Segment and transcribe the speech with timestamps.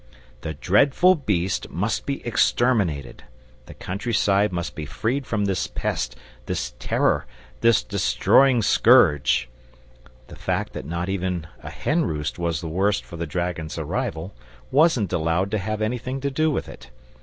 [0.41, 3.23] The dreadful beast must be exterminated,
[3.67, 6.15] the country side must be freed from this pest,
[6.47, 7.27] this terror,
[7.59, 9.47] this destroying scourge.
[10.25, 14.33] The fact that not even a hen roost was the worse for the dragon's arrival
[14.71, 16.89] wasn't allowed to have anything to do with it.